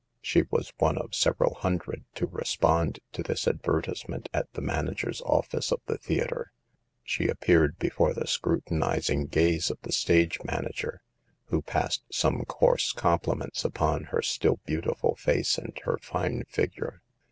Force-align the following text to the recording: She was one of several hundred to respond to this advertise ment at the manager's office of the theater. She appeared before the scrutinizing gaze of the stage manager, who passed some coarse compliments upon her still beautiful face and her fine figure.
She 0.23 0.45
was 0.49 0.73
one 0.79 0.97
of 0.97 1.13
several 1.13 1.53
hundred 1.59 2.05
to 2.15 2.25
respond 2.25 3.01
to 3.11 3.21
this 3.21 3.47
advertise 3.47 4.09
ment 4.09 4.29
at 4.33 4.51
the 4.53 4.61
manager's 4.61 5.21
office 5.21 5.71
of 5.71 5.79
the 5.85 5.99
theater. 5.99 6.51
She 7.03 7.27
appeared 7.27 7.77
before 7.77 8.15
the 8.15 8.25
scrutinizing 8.25 9.27
gaze 9.27 9.69
of 9.69 9.79
the 9.83 9.91
stage 9.91 10.39
manager, 10.43 11.03
who 11.49 11.61
passed 11.61 12.01
some 12.11 12.45
coarse 12.45 12.93
compliments 12.93 13.63
upon 13.63 14.05
her 14.05 14.23
still 14.23 14.59
beautiful 14.65 15.17
face 15.17 15.59
and 15.59 15.79
her 15.83 15.99
fine 15.99 16.45
figure. 16.49 17.03